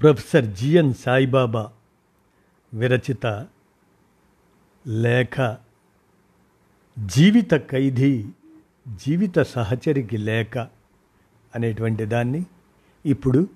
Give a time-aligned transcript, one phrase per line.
[0.00, 1.72] Professor GN Saibaba
[2.74, 3.46] విరచిత
[4.86, 5.56] లేఖ
[7.06, 8.28] జీవిత ఖైదీ
[9.06, 10.58] జీవిత సహచరికి లేఖ
[11.54, 12.46] అనేటువంటి దాన్ని
[13.06, 13.48] ఇప్పుడు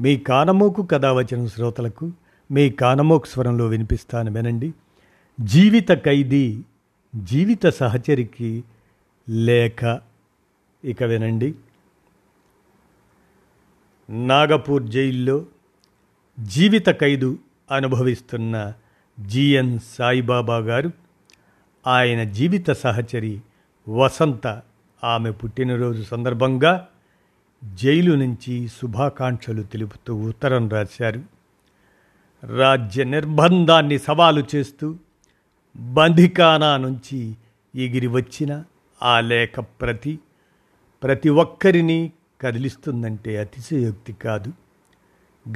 [0.00, 2.12] మీ కానమోకు కథ వచ్చిన శ్రోతలకు
[2.50, 4.74] మీ కానమోకు స్వరంలో వినిపిస్తాను వినండి.
[5.40, 6.62] జీవిత ఖైదీ
[7.16, 8.64] జీవిత సహచరికి
[9.28, 10.00] లేఖ
[10.84, 11.54] ఇక వినండి.
[14.10, 15.46] నాగపూర్ జైల్లో
[16.40, 17.38] జీవిత ఖైదు
[17.70, 18.72] అనుభవిస్తున్న
[19.26, 20.90] జిఎన్ సాయిబాబా గారు
[21.86, 23.40] ఆయన జీవిత సహచరి
[23.88, 24.62] వసంత
[25.04, 26.88] ఆమె పుట్టినరోజు సందర్భంగా
[27.64, 31.22] జైలు నుంచి శుభాకాంక్షలు తెలుపుతూ ఉత్తరం రాశారు.
[32.56, 34.96] రాజ్య నిర్బంధాన్ని సవాలు చేస్తూ
[35.76, 37.36] బంధికానా నుంచి
[37.74, 38.64] ఎగిరి వచ్చిన
[39.02, 40.18] ఆ లేఖ ప్రతి
[41.02, 44.52] ప్రతి ఒక్కరిని కదిలిస్తుందంటే అతిశయోక్తి కాదు.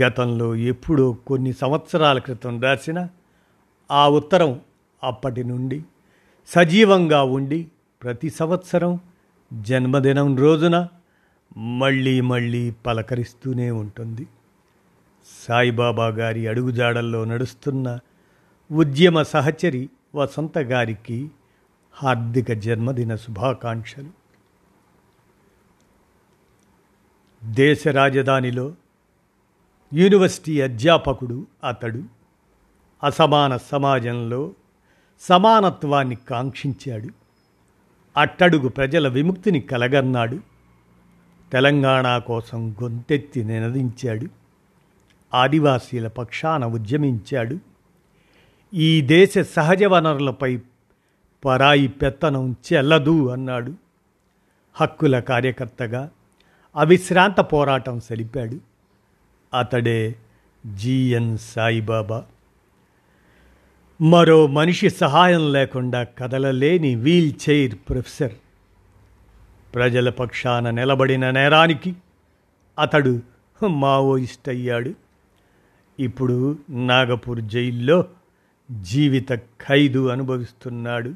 [0.03, 3.09] గతంలో ఎప్పుడో కొన్ని సంవత్సరాల క్రితం రాసిన
[3.91, 4.61] ఆ ఉత్తరం
[5.03, 5.85] అప్పటి నుండి
[6.47, 7.69] సజీవంగా ఉండి
[8.03, 9.01] ప్రతి సంవత్సరం
[9.53, 10.89] జన్మదినం రోజున
[11.57, 14.27] మళ్ళీ మళ్ళీ పలకరిస్తూనే ఉంటుంది.
[15.49, 17.99] సాయిబాబా గారి అడుగుజాడల్లో నడుస్తున్న
[18.73, 21.31] ఉద్యమ సహచరి వసంత గారికి
[21.93, 24.21] హార్దిక జన్మదిన శుభాకాంక్షలు.
[27.45, 28.75] దేశ రాజధానిలో
[29.95, 32.03] యూనివర్సిటీ అధ్యాపకుడు అతడు
[33.05, 34.51] అసమాన సమాజంలో
[35.21, 37.09] సమానత్వాన్ని కాంక్షించాడు.
[38.17, 40.39] అట్టడుగు ప్రజల విముక్తిని కలగన్నాడు.
[41.53, 44.27] తెలంగాణ కోసం గొంతెత్తి నినదించాడు.
[45.35, 47.59] ఆదివాసీల పక్షాన ఉద్యమించాడు.
[48.75, 50.59] ఈ దేశ సహజ వనరులపై
[51.45, 53.75] పరాయి పెత్తనం చెల్లదు అన్నాడు.
[54.75, 56.11] హక్కుల కార్యకర్తగా
[56.77, 58.70] అవిశ్రాంత పోరాటం సలిపాడు.
[59.55, 60.15] అతడే
[60.75, 62.25] జిఎన్ సాయిబాబా.
[64.01, 68.33] మరో మనిషి సహాయం లేకుండా కదలలేని వీల్ చైర్ ప్రొఫెసర్.
[69.75, 71.97] ప్రజల పక్షాన నిలబడిన నేరానికి
[72.79, 73.23] అతడు
[73.67, 74.95] మావోయిస్ట్ అయ్యాడు
[76.01, 78.05] ఇప్పుడు నాగపూర్ జైల్లో
[78.81, 81.15] జీవిత ఖైదు అనుభవిస్తున్నాడు.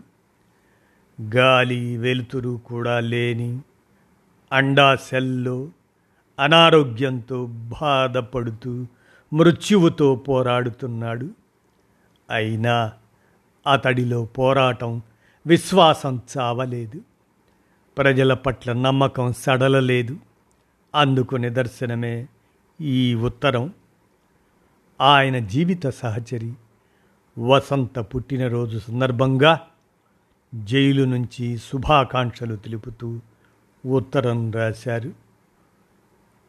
[1.37, 3.59] గాలి వెలుతురు కూడా లేని
[4.53, 5.69] అండా సెల్లో
[6.39, 8.87] అనారోగ్యంతో బాధపడుతూ
[9.33, 11.31] మృత్యువుతో పోరాడుతున్నాడు.
[12.31, 12.93] అయినా
[13.73, 15.03] అతడిలో పోరాటం
[15.47, 17.01] విశ్వాసం చావలేదు.
[17.99, 20.17] ప్రజల పట్ల నమ్మకం సడలలేదు.
[20.95, 22.27] అందుకు నిదర్శనమే
[22.81, 23.73] ఈ ఉత్తరం.
[25.01, 26.53] ఆయన జీవిత సహచరి.
[27.39, 29.61] వసంత పుట్టినరోజు సందర్భంగా
[30.55, 33.21] జైలు నుంచి శుభాకాంక్షలు తెలుపుతూ
[33.87, 35.24] ఉత్తరం రాశారు.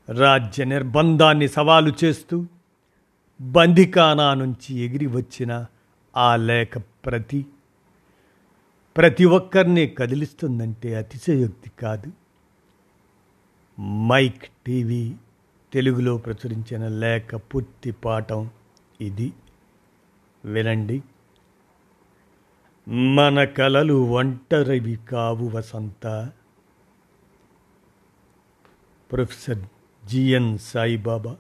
[0.10, 2.46] రాజ్య నిర్బంధాన్ని సవాలు చేస్తూ
[3.42, 5.66] బందికానా నుంచి ఎగిరి వచ్చిన
[6.18, 7.46] ఆ లేఖ ప్రతి
[8.98, 12.12] ప్రతి ఒక్కరిని కదిలిస్తుందంటే అతిశయోక్తి కాదు.
[13.82, 15.14] మైక్ టీవీ
[15.74, 18.50] తెలుగులో ప్రచురించిన లేఖ పూర్తి పాఠం
[19.02, 19.34] ఇది.
[20.46, 21.04] వినండి.
[22.88, 26.32] మన కలలు ఒంటరివి కావు వసంత.
[29.12, 29.66] Professor
[30.06, 31.36] GN Saibaba.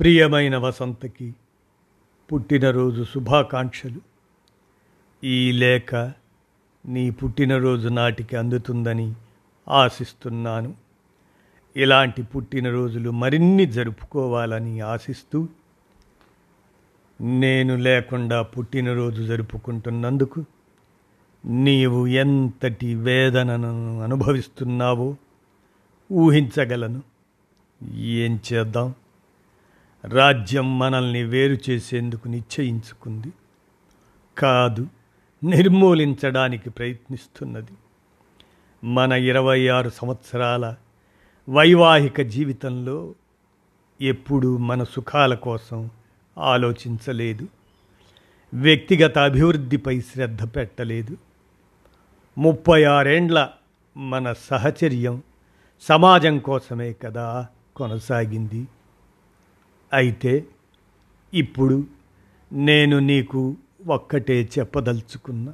[0.00, 1.34] ప్రియమైన వసంతకి
[2.32, 4.00] పుట్టినరోజు శుభాకాంక్షలు.
[5.24, 5.94] ఈ లేఖ
[6.86, 9.14] నీ పుట్టినరోజు నాటికి అందుతుందని
[9.68, 10.74] ఆశిస్తున్నాను.
[11.76, 15.48] ఇలాంటి పుట్టినరోజులు మరిన్ని జరుపుకోవాలని ఆశిస్తూ
[17.20, 20.44] నేను లేకుండా పుట్టినరోజు జరుపుకుంటున్నందుకు
[21.44, 25.16] నీవు ఎంతటి వేదనను అనుభవిస్తున్నావో
[26.12, 27.02] ఊహించగలను.
[27.94, 28.94] ఏం చేద్దాం?
[30.04, 33.32] రాజ్యం మనల్ని వేరు చేసేందుకు నిశ్చయించుకుంది.
[34.38, 34.88] కాదు
[35.44, 37.72] నిర్మూలించడానికి ప్రయత్నిస్తున్నది.
[38.84, 40.74] మన ఇరవై ఆరు సంవత్సరాల
[41.50, 43.14] వైవాహిక జీవితంలో
[44.00, 45.90] ఎప్పుడూ మన సుఖాల కోసం
[46.38, 47.48] ఆలోచించలేదు.
[48.54, 51.16] వ్యక్తిగత అభివృద్ధిపై శ్రద్ధ పెట్టలేదు.
[52.38, 53.50] ముప్పై ఆరేండ్ల
[53.96, 55.22] మన సహచర్యం
[55.80, 58.68] సమాజం కోసమే కదా కొనసాగింది.
[59.92, 60.46] అయితే
[61.34, 61.84] ఇప్పుడు
[62.52, 63.56] నేను నీకు
[63.86, 65.52] ఒక్కటే చెప్పదలుచుకున్నా.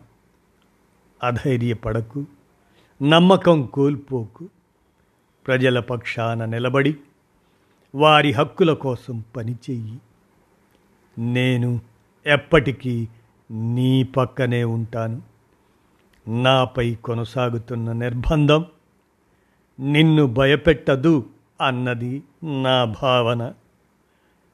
[1.22, 2.24] అధైర్యపడకు
[3.02, 4.48] నమ్మకం కోల్పోకు.
[5.46, 6.96] ప్రజల పక్షాన నిలబడి
[7.94, 9.98] వారి హక్కుల కోసం పనిచెయ్యి
[11.18, 11.80] నేను
[12.26, 13.08] ఎప్పటికీ
[13.50, 15.22] నీ పక్కనే ఉంటాను.
[16.28, 18.66] నాపై కొనసాగుతున్న నిర్బంధం
[19.80, 21.28] నిన్ను భయపెట్టదు
[21.60, 22.22] అన్నది
[22.62, 23.52] నా భావన.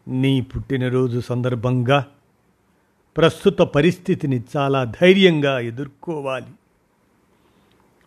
[0.08, 2.06] నీ పుట్టినరోజు సందర్భంగా
[3.16, 6.52] ప్రస్తుత పరిస్థితిని చాలా ధైర్యంగా ఎదుర్కోవాలి.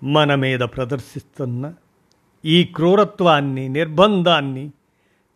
[0.03, 1.73] మన మీద ప్రదర్శిస్తున్న
[2.45, 4.71] ఈ క్రూరత్వాన్ని నిర్బంధాన్ని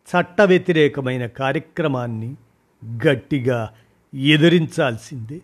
[0.10, 2.36] చట్ట వ్యతిరేకమైన కార్యక్రమాన్ని
[3.08, 3.74] గట్టిగా
[4.14, 5.42] ఎదిరించాల్సిందే.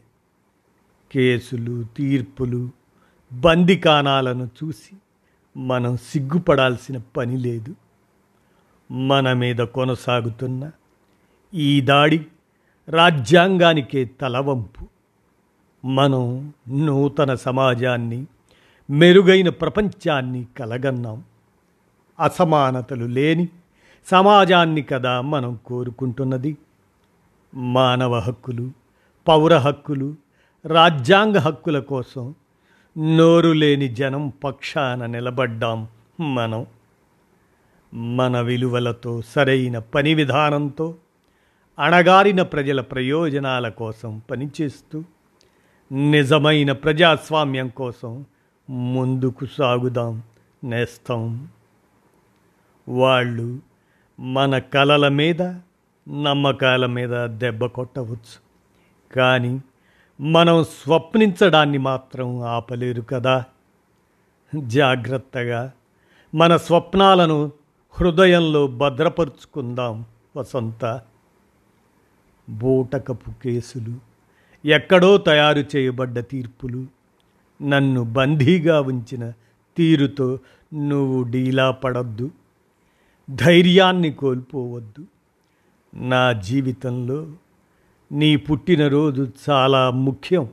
[1.11, 2.69] కేసులు తీర్పులు
[3.33, 4.95] బందికానాలను చూసి
[5.59, 7.75] మనం సిగ్గుపడాల్సిన పని లేదు.
[8.91, 10.71] మన మీద కొనసాగుతున్న
[11.53, 12.25] ఈ దాడి
[12.89, 14.87] రాజ్యాంగానికే తలవంపు.
[15.87, 18.27] మనం నూతన సమాజాన్ని
[18.89, 21.23] మెరుగైన ప్రపంచాన్ని కలగన్నాం.
[22.19, 23.49] అసమానతలు లేని
[24.05, 26.57] సమాజాన్ని కదా మనం కోరుకుంటున్నది.
[27.53, 28.71] మానవ హక్కులు
[29.27, 30.15] పౌర హక్కులు
[30.65, 32.35] రాజ్యాంగ హక్కుల కోసం
[32.99, 35.87] నోరు లేని జనం పక్షాన నిలబడ్డాం
[36.19, 36.65] మనం.
[37.93, 40.95] మన విలువలతో సరైన పని విధానంతో
[41.79, 45.03] అణగారిన ప్రజల ప్రయోజనాల కోసం పనిచేస్తూ
[45.91, 48.25] నిజమైన ప్రజాస్వామ్యం కోసం
[48.69, 50.23] ముందుకు సాగుదాం
[50.63, 51.47] నేస్తాం.
[52.89, 53.59] వాళ్ళు
[54.19, 55.41] మన కలల మీద
[56.23, 58.49] నమ్మకాల మీద దెబ్బ కొట్టవచ్చు.
[59.15, 59.61] కానీ
[60.21, 63.43] మనం స్వప్నించడాన్ని మాత్రం ఆపలేరు కదా.
[64.55, 65.71] జాగ్రత్తగా
[66.35, 67.51] మన స్వప్నాలను
[67.91, 70.05] హృదయంలో భద్రపరుచుకుందాం
[70.37, 71.01] వసంత.
[72.49, 73.95] బూటకపు కేసులు
[74.67, 76.85] ఎక్కడో తయారు చేయబడ్డ తీర్పులు
[77.61, 79.33] నన్ను బందీగా ఉంచిన
[79.77, 80.39] తీరుతో
[80.73, 82.31] నువ్వు డీలా పడద్దు.
[83.29, 85.05] ధైర్యాన్ని కోల్పోవద్దు.
[85.95, 87.27] నా జీవితంలో
[88.11, 90.49] నీ పుట్టినరోజు చాలా ముఖ్యం.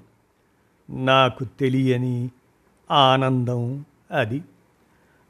[0.90, 2.30] నాకు తెలియని
[2.90, 4.42] ఆనందం అది.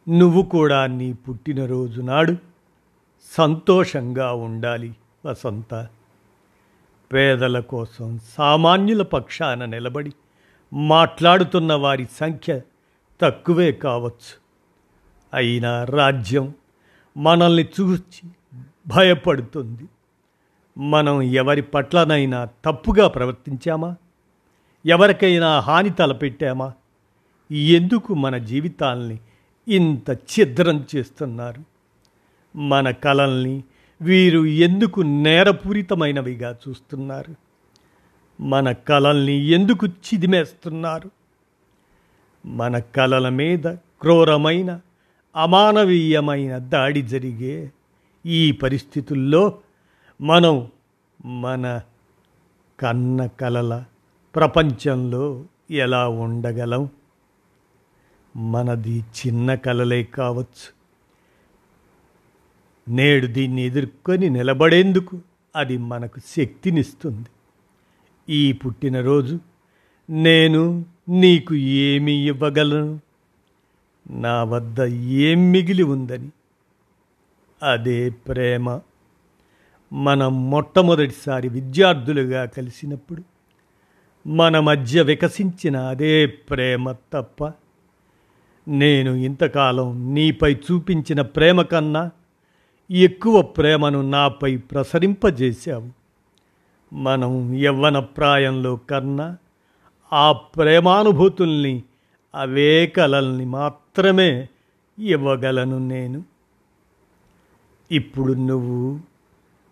[0.08, 2.36] నువ్వు కూడా నీ పుట్టినరోజు నాడు
[3.36, 4.96] సంతోషంగా ఉండాలి
[5.26, 5.88] వసంత.
[7.12, 10.12] పేదల కోసం సామాన్యుల పక్షాన నిలబడి
[10.72, 12.60] మాట్లాడుతున్న వారి సంఖ్య
[13.20, 14.40] తక్కువే కావచ్చు.
[15.34, 16.54] అయినా రాజ్యం
[17.16, 18.30] మనల్ని చూచి
[18.86, 19.88] భయపడుతుంది.
[20.78, 23.96] మనం ఎవరి పట్లనైనా తప్పుగా ప్రవర్తించామా?
[24.86, 26.72] ఎవరికైనా హాని తలపెట్టామా?
[27.52, 29.18] ఎందుకు మన జీవితాల్ని
[29.68, 31.62] ఇంత ఛిద్రం చేస్తున్నారు?
[32.58, 33.64] మన కళల్ని
[34.02, 37.34] వీరు ఎందుకు నేరపూరితమైనవిగా చూస్తున్నారు?
[38.42, 41.10] మన కళల్ని ఎందుకు చిదిమేస్తున్నారు?
[42.46, 44.80] మన కళల మీద క్రూరమైన
[45.36, 47.70] అమానవీయమైన దాడి జరిగే
[48.26, 49.58] ఈ పరిస్థితుల్లో
[50.20, 50.68] మనం
[51.24, 51.80] మన
[52.80, 53.84] కన్న కలల
[54.34, 56.88] ప్రపంచంలో ఎలా ఉండగలం?
[58.36, 60.76] మనది చిన్న కలలే కావచ్చు.
[62.88, 65.20] నేడు దీన్ని ఎదుర్కొని నిలబడేందుకు
[65.56, 67.28] అది మనకు శక్తినిస్తుంది.
[68.28, 69.40] ఈ పుట్టినరోజు
[70.10, 73.00] నేను నీకు ఏమి ఇవ్వగలను?
[74.10, 76.30] నా వద్ద ఏం మిగిలి ఉందని.
[77.62, 78.80] అదే ప్రేమ.
[79.92, 83.22] మనం మొట్టమొదటిసారి విద్యార్థులుగా కలిసినప్పుడు
[84.28, 87.52] మన మధ్య వికసించిన అదే ప్రేమ తప్ప
[88.68, 92.10] నేను ఇంతకాలం నీపై చూపించిన ప్రేమ కన్నా
[92.90, 95.88] ఎక్కువ ప్రేమను నాపై ప్రసరింపజేశావు.
[96.94, 99.36] మనం యవ్వన ప్రాయంలో కన్నా
[100.12, 101.82] ఆ ప్రేమానుభూతుల్ని
[102.34, 104.48] అవే కలల్ని మాత్రమే
[104.98, 106.24] ఇవ్వగలను నేను.
[107.92, 109.00] ఇప్పుడు నువ్వు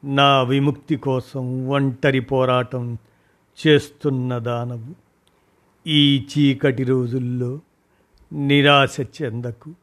[0.04, 2.99] నా విముక్తి కోసం ఒంటరి పోరాటం
[3.66, 4.94] చేస్తున్న దానవు.
[5.87, 7.61] ఈ చీకటి రోజుల్లో
[8.32, 9.75] నిరాశ చెందకు.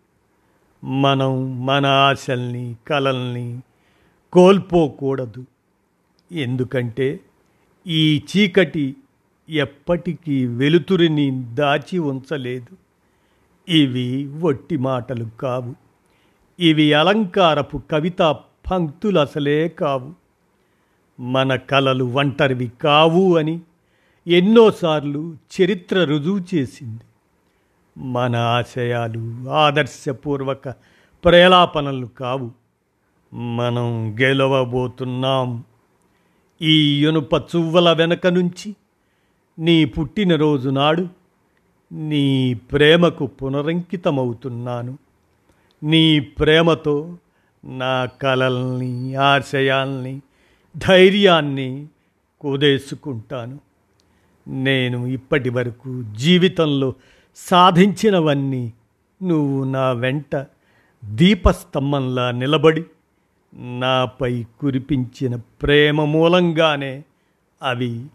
[0.84, 3.60] మనం మన ఆశల్ని కలల్ని
[4.34, 5.46] కోల్పోకూడదు.
[6.32, 7.20] ఎందుకంటే
[7.88, 8.96] ఈ చీకటి
[9.50, 12.78] ఎప్పటికీ వెలుతురిని దాచి ఉంచలేదు.
[13.70, 15.76] ఇవి వట్టి మాటలు కావు.
[16.60, 18.40] ఇవి అలంకారపు కవితా
[18.72, 20.14] పంక్తులు అసలే కావు.
[21.22, 23.60] మన కలలు ఒంటరివి కావు అని
[24.28, 27.02] ఎన్నోసార్లు చరిత్ర రుజువు చేసింది.
[27.98, 30.70] మన ఆశయాలు ఆదర్శపూర్వక
[31.26, 32.52] ప్రేలాపనలు కావు.
[33.34, 35.64] మనం గెలవబోతున్నాం.
[36.62, 38.76] ఈ ఇనుప చువ్వల వెనక నుంచి
[39.60, 41.08] నీ పుట్టినరోజు నాడు
[41.92, 44.98] నీ ప్రేమకు పునరంకితమవుతున్నాను.
[45.84, 47.18] నీ ప్రేమతో
[47.66, 50.22] నా కలల్ని ఆశయాల్ని
[50.78, 51.88] ధైర్యాన్ని
[52.42, 53.60] కుదేసుకుంటాను.
[54.48, 56.94] నేను ఇప్పటి వరకు జీవితంలో
[57.36, 58.74] సాధించినవన్నీ
[59.24, 60.46] నువ్వు నా వెంట
[61.06, 62.84] దీపస్తంభంలా నిలబడి
[63.56, 67.04] నాపై కురిపించిన ప్రేమ మూలంగానే
[67.64, 68.06] అవి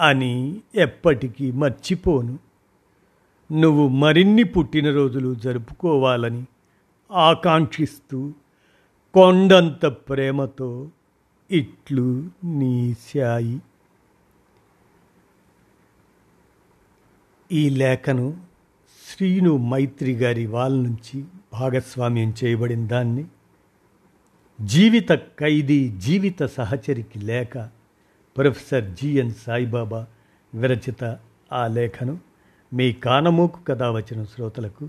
[0.00, 2.38] అని ఎప్పటికీ మర్చిపోను.
[3.52, 6.44] నువ్వు మరిన్ని పుట్టినరోజులు జరుపుకోవాలని
[7.10, 8.32] ఆకాంక్షిస్తూ
[9.14, 10.90] కొండంత ప్రేమతో
[11.50, 13.60] ఇట్లు నీశాయి.
[17.52, 18.36] ఈ లేఖను
[19.08, 23.24] శ్రీను మైత్రి గారి వాళ్ళ నుంచి భాగస్వామ్యం చేయబడిన దాన్ని
[24.60, 27.58] జీవిత ఖైదీ జీవిత సహచరికి లేఖ
[28.36, 30.06] ప్రొఫెసర్ జిఎన్ సాయిబాబా
[30.54, 31.18] విరచిత
[31.52, 32.18] ఆ లేఖను
[32.72, 34.88] మీ కానమోకు కథ శ్రోతలకు